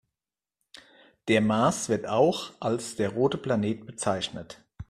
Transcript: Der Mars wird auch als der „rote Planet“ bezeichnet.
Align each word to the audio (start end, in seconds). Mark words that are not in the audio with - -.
Der 1.27 1.41
Mars 1.41 1.87
wird 1.87 2.07
auch 2.07 2.53
als 2.59 2.95
der 2.95 3.09
„rote 3.09 3.37
Planet“ 3.37 3.85
bezeichnet. 3.85 4.65